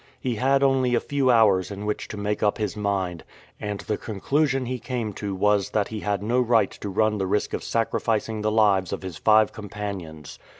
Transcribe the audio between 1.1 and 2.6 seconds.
hours in which to make up